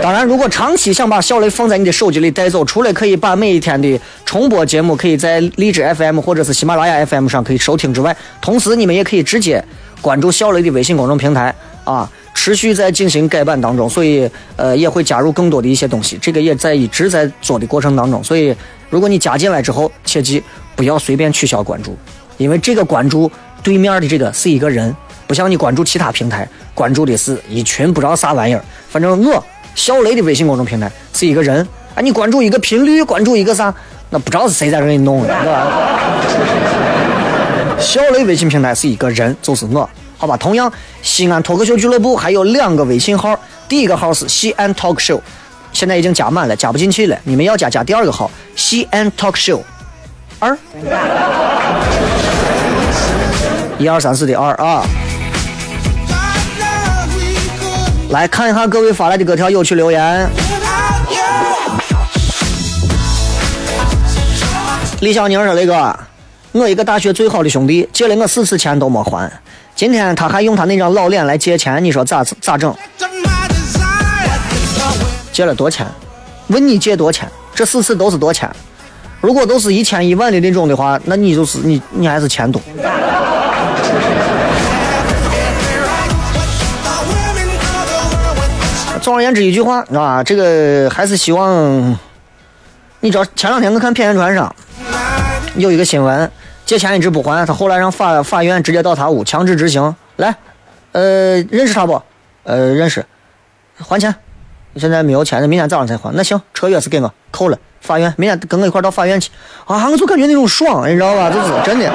[0.03, 9.63] 当然，如果长期想把小雷放在你的手机里带走，除了可以把每一天的重播节目可以在荔枝 FM 或者是喜马拉雅 FM 上可以收听之外，同时你们也可以直接
[10.01, 12.11] 关注小雷的微信公众平台啊。
[12.35, 18.23] 持续在进行改版当中，所以呃也会加入更多的一些东西，这个也在一直在做的过程当中。
[18.23, 18.55] 所以
[18.91, 20.43] 如果你加进来之后，切记
[20.77, 21.97] 不要随便取消关注，
[22.37, 23.31] 因为这个关注
[23.63, 24.95] 对面的这个是一个人，
[25.27, 28.63] 不像你关注其他平台关注的是一群不知道啥玩意儿。
[28.91, 29.43] 反正我
[29.75, 33.73] 小雷的微信公众平台是一个人，啊你关注一个频率，关注一个啥，
[34.11, 35.67] 那不知道是谁在给你弄的，是吧？
[37.79, 39.89] 小雷微信平台是一个人，就是我。
[40.25, 45.21] 好吧，同样，西安脱口秀俱乐部还有两个微信号，第一个号是西安 talk show，
[45.71, 47.19] 现在已经加满了，加不进去了。
[47.25, 49.61] 你们要加加第二个号，西安 talk show
[50.39, 50.57] 二，
[53.77, 54.83] 一二三四的二啊。
[58.09, 60.27] 来看一下各位发来的各条有趣留言。
[65.01, 65.95] 李小宁说：“雷哥，
[66.53, 69.31] 我一个大学最好的兄弟借了我四次钱都没还。”
[69.77, 72.73] 今天他还用他那张老脸来借钱，你说咋咋整？
[75.33, 75.85] 借了多钱？
[76.47, 77.29] 问你借多钱？
[77.57, 78.49] 这四次都是多钱？
[79.21, 82.63] 如果都是一千一万的那种的话，那你就是你你还是钱多。
[89.03, 91.99] 总而言之一句话，啊，这个还是希望，
[93.01, 94.55] 你知道前两天我看片言传上
[95.57, 96.31] 有一个新闻。
[96.65, 99.95] 借钱一直不还，他后来让法法院直接到他屋强制执行。
[100.17, 100.35] 来，
[100.93, 102.01] 呃，认识他不？
[102.45, 103.05] 呃，认识。
[103.79, 104.15] 还钱。
[104.77, 106.13] 现在没有钱，明天早上才还。
[106.15, 107.59] 那行，车钥匙给我，扣了。
[107.81, 109.31] 法院，明天跟我一块到法院去。
[109.67, 111.31] 啊，我就感觉那种爽，你知道吧？
[111.31, 111.93] 就是 真的。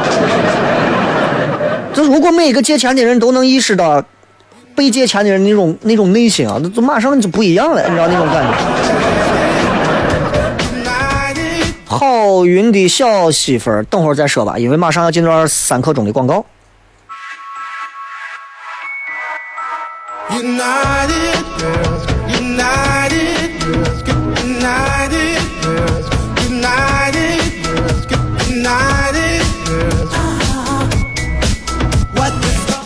[1.93, 4.01] 就如果每一个借钱的人都能意识到
[4.75, 8.53] 被借钱的人那种那种内心啊，那就马上就不一样了，你知道那种感觉。
[11.89, 16.45] 好云的小媳妇儿，等会儿再说吧，因为马上要进段三刻钟的广告。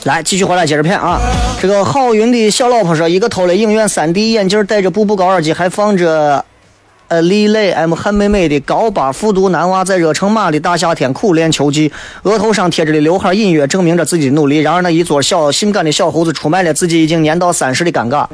[0.06, 1.20] 来，继续回来接着片啊！
[1.62, 6.46] 这个好云的小老婆说，一个偷了影院 3D 眼镜，戴着步步高耳机，还放着。
[7.10, 11.92] 呃，李磊 M 韩美美的高八复读男娃在热成马的大夏天苦练球技，
[12.24, 14.60] 额头上贴着的刘海隐约证明着自己的努力。
[14.60, 18.26] 然而那一撮小性感的小胡子出卖了自己已经年到三十的尴尬。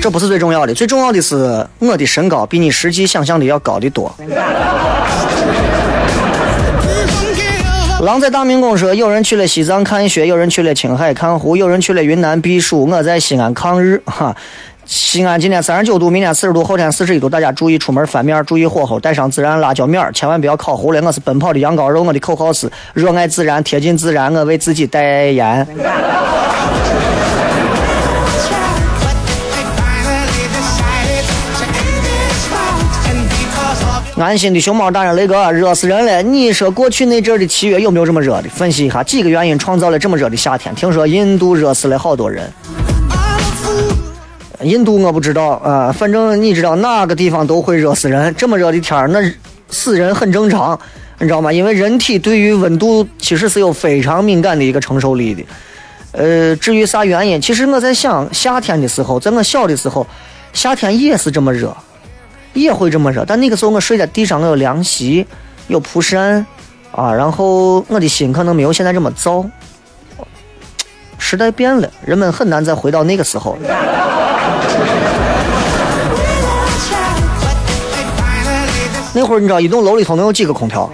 [0.00, 4.10] 这不是最重要的，最重要的是我的身高比你实际想象的要高得多。
[8.00, 14.00] 狼在大明宫说，有人去了西藏看雪，有人去了青海看湖，有人去了云南避暑，我在西安抗日。
[14.06, 14.34] 哈，
[14.86, 21.02] 西安今天三十九度，明天四十度，后天四十一度，大家注意出门翻面，注意火候，带上孜然辣椒面千万不要烤糊了。
[21.02, 25.66] 我是奔跑的羊羔肉，我的口号是热爱自然，贴近自然，我为自己代言。
[34.20, 36.22] 安心的熊猫大人雷哥，热死人了！
[36.22, 38.48] 你说过去那阵的七月有没有这么热的？
[38.50, 40.74] 分析一下几个原因创造了这么热的夏天。
[40.74, 42.50] 听说印度热死了好多人。
[44.62, 48.34] 印度我不知道啊，反正你知道哪个地方都会热死人。
[48.36, 49.20] 这么热的天儿，那
[49.70, 50.78] 死人很正常，
[51.18, 51.50] 你知道吗？
[51.50, 55.42] 因为人体对于温度其实是有非常敏感的一个承受力的。
[56.12, 60.06] 呃，至于啥原因，其实我在想，夏天的时候，在我小的时候，
[60.52, 61.74] 夏天也是这么热。
[62.52, 65.26] 也会这么热，但那个时候我睡在地上，我有凉席，
[65.68, 66.44] 有蒲扇，
[66.92, 69.48] 啊，然后我的心可能没有现在这么燥。
[71.18, 73.56] 时代变了，人们很难再回到那个时候。
[79.12, 80.90] 那会儿你知道一栋楼里头能有几个空调？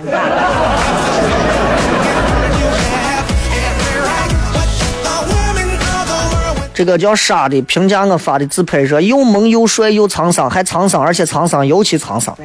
[6.77, 12.37] 这个叫沙的评价我发的自拍说又萌又帅又沧桑，还沧桑，而且沧桑尤其沧桑。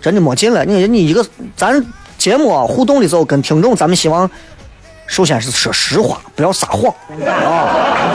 [0.00, 1.22] 真的没劲了，你你一个
[1.54, 1.84] 咱
[2.16, 4.28] 节目互动的时候跟听众，咱们希望
[5.06, 6.90] 首先是说实话，不要撒谎
[7.26, 8.08] 啊。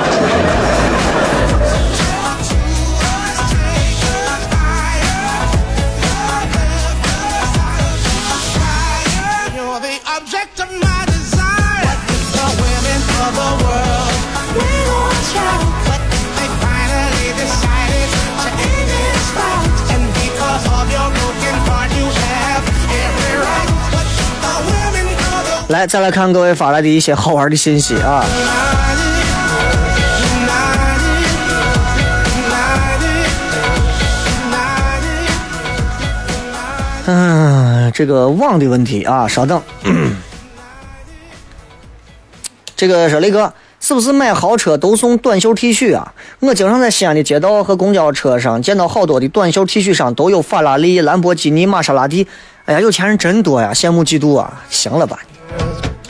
[25.69, 28.23] 来，再来看各位发来的一些好玩的信息啊！
[37.05, 39.61] 嗯，这个网的问题啊，稍等。
[42.77, 46.13] 这个说雷哥，是不是买豪车都送短袖 T 恤啊？
[46.39, 52.25] 我经常在西安的街道和公交车上见到好多的短袖 T 恤上都有法拉利、兰博基尼、玛莎拉蒂。
[52.63, 54.63] 哎呀，有钱人真多呀，羡慕嫉妒啊！
[54.69, 55.19] 行了吧？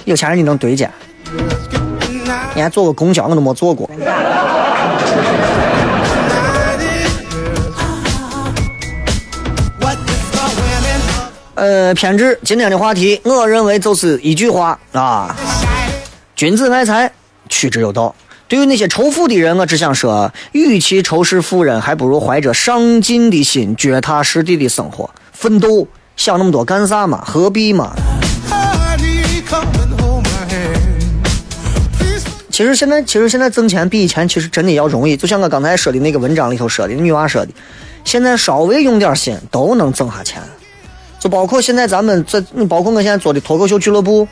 [0.06, 0.92] 有钱人你能对见？
[2.54, 3.90] 你还坐过公交，我都没坐过。
[11.56, 12.40] 呃，偏执。
[12.44, 15.36] 今天的话题，我认为就是一句话啊：
[16.36, 17.12] 君子爱财，
[17.50, 18.14] 取之有道。
[18.48, 25.88] 对于那些仇富的人，我只想说，与其仇视富人，还不如怀着上进的心，脚踏实地的生活，奋斗。
[26.16, 27.24] 想那么多干啥嘛？
[27.26, 27.92] 何必嘛？
[32.58, 35.16] 其实现在，其实现在挣钱比以前其实真的要容易。
[35.16, 37.52] 就像我刚才说的那个文章里头说的，女娃说的，
[38.04, 40.42] 现在稍微用点心都能挣下钱。
[41.20, 44.28] 就包括现在咱们这，包括我现在做的脱口秀俱乐部，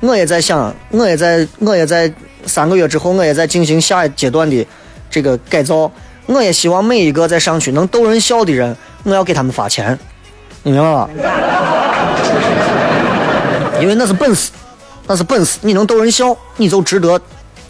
[0.00, 2.12] 我也在想，我也在，我也在
[2.46, 4.66] 三个月之后，我也在进行下一阶段的
[5.08, 5.88] 这个改造。
[6.26, 9.96] 我也希望每一个在上去能逗人笑的人，我要给他们发钱，
[10.64, 11.08] 你明白吧？
[13.80, 14.50] 因为那是本事，
[15.06, 15.60] 那是本事。
[15.60, 17.22] 你能逗人笑，你就值得。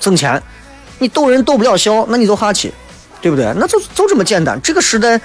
[0.03, 0.42] 挣钱，
[0.98, 2.74] 你逗人逗不了笑，那你就哈气，
[3.20, 3.55] 对不对？
[3.57, 4.61] 那就就这么简单。
[4.61, 5.18] 这个时代，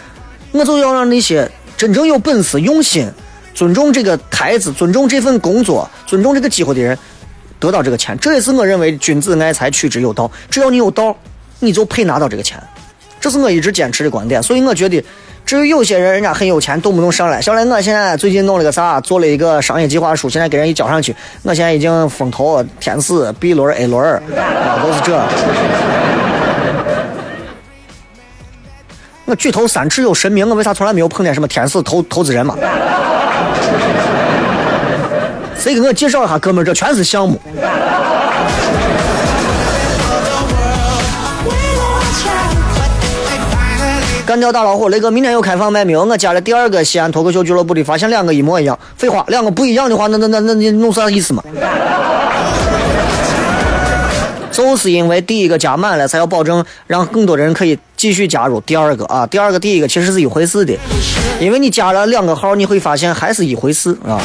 [0.52, 3.12] 我就要让那些真正有本事、用心、
[3.56, 6.96] 尊重这个台子、尊重这份工作、尊重这个机会的人，
[7.60, 8.16] 得到这个钱。
[8.20, 10.32] 这也是我认为君子爱财，取之有道。
[10.52, 11.18] 只要你有道，
[11.60, 12.62] 你就配拿到这个钱。
[13.20, 14.42] 这是我一直坚持的观点。
[14.44, 15.04] 所以我觉得。
[15.48, 17.42] 至于有些人，人家很有钱，动不动上来。
[17.42, 24.04] 小来，我现在最近弄了个啥，做了一个商业计划书，现在给人一交上去，我现在已经风投天使、B 轮、A 轮，
[24.36, 25.18] 啊，都是这。
[29.24, 32.58] 我举头三尺有神明，我为啥从来没有碰见什么天使投投资人嘛？
[35.58, 37.40] 谁给我介绍一下，哥们，这全是项目。
[44.28, 46.04] 干掉大老虎，雷哥，明天又开放卖没有？
[46.04, 48.78] 我加了第二个西安脱口秀俱乐部的，发现两个一模一样。
[48.98, 51.42] 废话，两个不一样的话，那那那那你弄啥意思嘛？
[54.52, 59.26] 就是因为第一个加满了，才要保证让更多人可以继续加入第二个啊。
[59.28, 60.74] 第二个、第一个其实是一回事的，
[61.40, 64.20] 因为你加了两个号，你会发现还是一回事啊。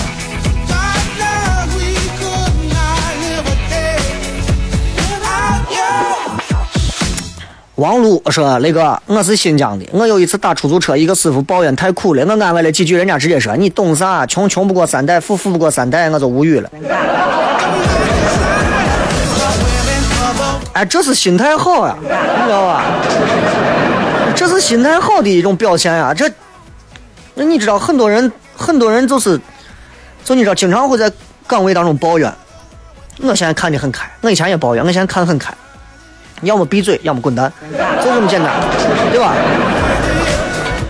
[7.77, 9.89] 王璐说：“雷哥，我是新疆的。
[9.93, 14.27] 我有一次打出租车，一个师傅抱怨太苦了，我安慰了几句，人家直接说：‘你懂啥？
[14.27, 16.71] 穷穷不过三代，富富不过三代。’我就无语了。
[20.75, 22.85] 哎，这是心态好呀，你知道吧？
[24.37, 26.13] 这是心态好的一种表现呀。
[26.13, 26.31] 这，
[27.35, 29.41] 那你知道，很多人，很多人就是，
[30.23, 31.11] 就你知道，经常会在
[31.47, 32.31] 岗位当中抱怨。
[33.23, 35.55] 我现在看的很开，我以前也抱怨，我现在看很开。”
[36.43, 37.53] 要么闭嘴，要么滚蛋，
[38.03, 38.53] 就这么简单，
[39.11, 39.35] 对吧？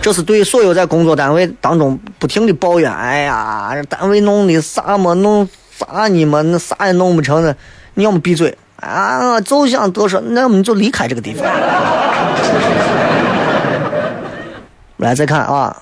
[0.01, 5.47] 这是对所有在工作单位当中不停的抱怨，哎呀，单位弄的啥么弄
[5.77, 7.55] 啥你们那啥也弄不成的，
[7.93, 11.45] 你要么闭嘴啊，就想多说，那我们就离开这个地方。
[14.97, 15.75] 来，再看啊。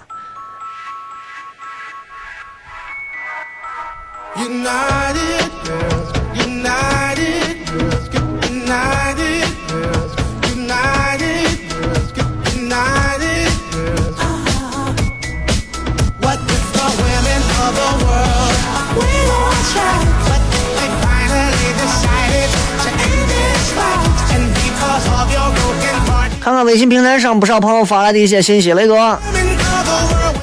[26.42, 29.16] 看看微信平台上不少朋友发来的一些信息，雷哥，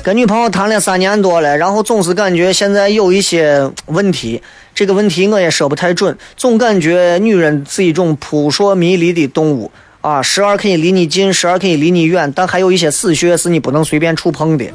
[0.01, 4.41] 跟女朋友谈了三年多了，然后总是感觉现在有一些问题，
[4.73, 14.67] 这个问题我也说不太准，总感觉女人是一种扑朔迷离的动物啊，时而可以离你近，时而可以离你远，但还有一些死穴是你不能随便触碰的，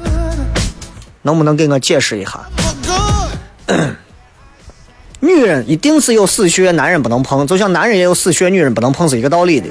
[1.22, 2.38] 能不能给我解释一下？
[5.20, 9.68] 女人一定是有死穴，男人不能碰，就像男人也有死穴，女人不能碰是一个道理的。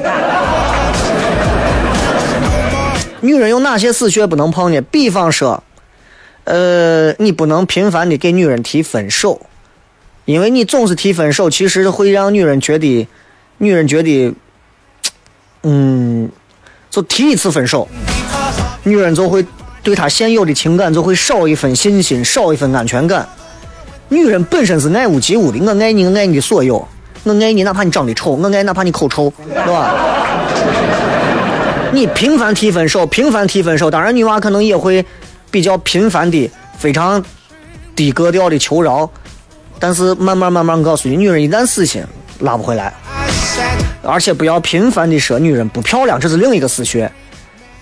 [3.23, 4.81] 女人有哪些死穴不能碰呢？
[4.81, 5.63] 比方说，
[6.43, 9.39] 呃，你不能频繁的给女人提分手，
[10.25, 13.07] 因为你总是提分手，其实会让女人觉得，
[13.59, 14.33] 女人觉得，
[15.61, 16.29] 嗯，
[16.89, 17.87] 就提一次分手，
[18.83, 19.45] 女人就会
[19.81, 23.25] 对她现有的情感就会少一份信心，少一份安全感。
[24.09, 26.85] 女人本身是爱屋及乌的，我爱你，爱你的所有，
[27.23, 29.95] 我爱你，哪怕你长得丑，我爱哪怕你口臭，对吧？
[31.93, 35.05] 你频繁提分手，频繁提分手，当然女娃可能也会
[35.51, 37.23] 比较频繁的、非常
[37.95, 39.07] 低格调的求饶，
[39.77, 42.03] 但是慢慢慢慢告诉你，女人一旦死心，
[42.39, 42.91] 拉不回来。
[44.01, 47.09] 而且不要频繁的说女人不漂亮，这是另一个死穴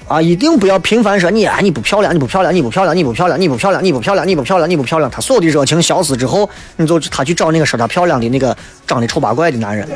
[0.10, 0.22] 啊！
[0.22, 5.10] 一定不要频繁说你啊你不漂亮，你不漂亮，你不漂亮，你不漂亮，你不漂亮，你不漂亮，你不漂亮，你不漂亮。
[5.10, 8.56] 她所有的热情消失之后，你就她去找那个说她漂亮的那个
[8.86, 9.88] 长得丑八怪的男人。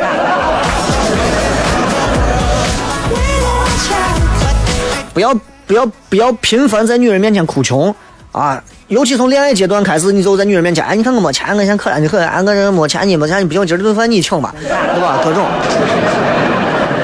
[5.15, 5.33] 不要
[5.65, 7.95] 不要不要频繁在女人面前哭穷
[8.33, 8.61] 啊！
[8.89, 15.21] 尤其从恋爱阶段开始，你就在女人面前，哎，你看我没钱，我现在可怜的很，俺个人没钱，你没钱，你不行，今儿顿饭你请吧，对吧？
[15.23, 15.45] 各种，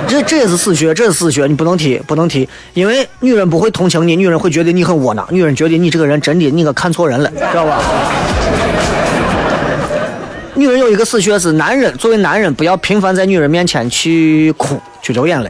[0.09, 7.81] 这这也是死穴，这是死穴，你不能提，不能提，因为女人不会同情你，女人会觉得你很窝囊，女人觉得你这个人真的，你可看错人了，知道吧？
[10.55, 15.49] 女人有一个死穴是，男人作为男人，不要频繁在女人面前去哭，去流眼泪，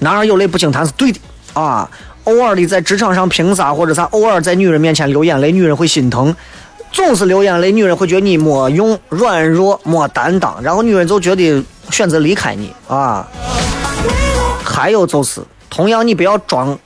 [0.00, 1.18] 男儿有泪不轻弹是对的。
[1.54, 1.88] 啊，
[2.24, 6.32] 偶尔的在职场上凭啥或者啥，偶尔在女人面前流眼泪，女人会心疼；
[6.90, 13.26] 总是流眼泪，女人会觉得你没用、软弱、没担当，然后女人就觉得选择离开你啊。
[14.64, 16.78] 还有就是，同样你不要装，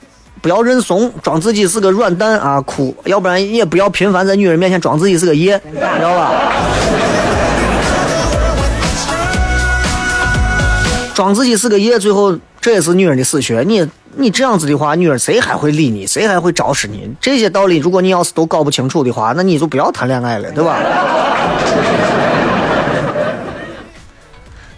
[0.42, 6.32] 不要认怂，装自己是个软蛋啊，哭；要不然也不要频繁在女人面前装自己是个爷，知道吧？
[11.14, 12.36] 装自己是个爷，最后
[12.66, 13.88] 这也是女人的死穴，你。
[14.18, 16.04] 你这样子的话，女人谁还会理你？
[16.04, 17.08] 谁还会招视你？
[17.20, 20.78] 这些道理，如果你要是都搞不清楚的话，那你就不要谈恋爱了，对吧？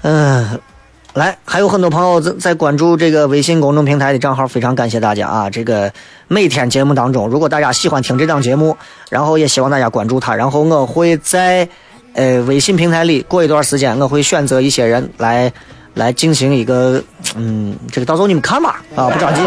[0.03, 0.61] 嗯，
[1.14, 5.49] 来，还有很多朋友在在关注这个微信公众平台的账号，非常感谢大家啊！
[5.49, 5.91] 这个
[6.26, 8.76] 每天节目当中，如果大家喜欢听这档节目，
[9.09, 11.66] 然后也希望大家关注他，然后我会在
[12.12, 15.51] 呃微信平台里过一段时间，我会选择一些人来。
[15.99, 17.03] 来进行一个，
[17.35, 19.43] 嗯，这个到时候你们看吧，啊，不着急。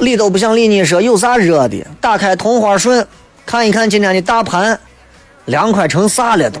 [0.00, 1.86] 理都不想理你，说有啥热的？
[2.00, 3.06] 打开同花顺，
[3.44, 4.80] 看一看今天的大盘，
[5.44, 6.58] 凉快成啥了都。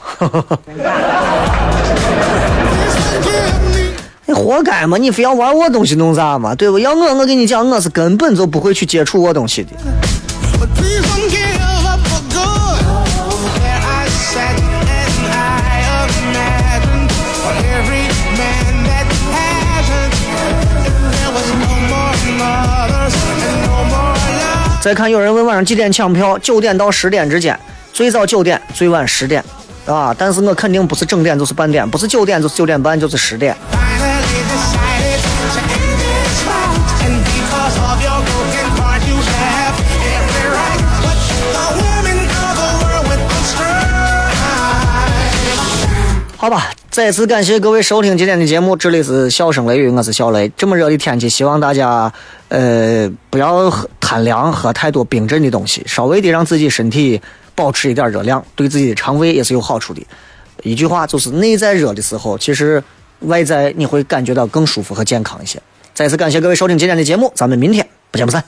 [0.00, 1.13] 哈哈哈。
[4.34, 6.78] 活该嘛，你非要玩我东西弄啥嘛，对不？
[6.78, 9.70] 要我，我跟你讲，我是根本就不会去接触我东西的。
[24.80, 27.58] 再看有人问晚上几点抢票，九点到十点之间，
[27.90, 29.42] 最早九点，最晚十点，
[29.86, 30.14] 啊！
[30.18, 33.56] 但是我肯定不是整点就是半点，不是九点就是九点半就是十点。
[46.44, 50.46] 好吧，再次感谢各位收听今天的节目，这里是笑声雷雨，我是小雷。
[50.58, 52.12] 这么热的天气，希望大家
[52.48, 57.18] 呃不要贪凉，喝太多冰镇的东西，稍微的让自己身体
[57.54, 60.02] 保持一点热量，对自己的肠胃也是有好处的。
[60.62, 62.84] 一句话就是，内在热的时候，其实
[63.20, 65.58] 外在你会感觉到更舒服和健康一些。
[65.94, 68.44] 再次感谢各位收听今天的节目，咱们明天不见不散。